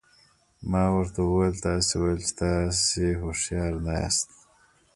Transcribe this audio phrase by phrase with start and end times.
[0.69, 4.29] ما ورته وویل تاسي ویل چې تاسي هوښیار نه یاست.